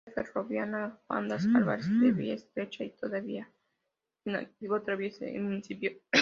[0.07, 3.47] La red ferroviaria Mandas-Arbatax, de vía estrecha y todavía
[4.25, 5.91] en activo, atraviesa el municipio.